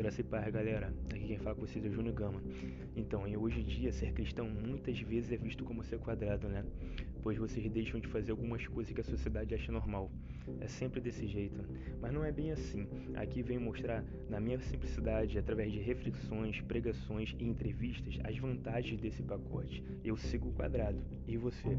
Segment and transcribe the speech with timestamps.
[0.00, 0.94] Graça e paz, galera.
[1.10, 2.40] Aqui quem fala com vocês é o Júnior Gama.
[2.96, 6.64] Então, em hoje em dia, ser cristão muitas vezes é visto como ser quadrado, né?
[7.22, 10.10] Pois vocês deixam de fazer algumas coisas que a sociedade acha normal.
[10.58, 11.62] É sempre desse jeito.
[12.00, 12.88] Mas não é bem assim.
[13.14, 19.22] Aqui venho mostrar, na minha simplicidade, através de reflexões, pregações e entrevistas, as vantagens desse
[19.22, 19.84] pacote.
[20.02, 20.98] Eu sigo o quadrado.
[21.28, 21.76] E você?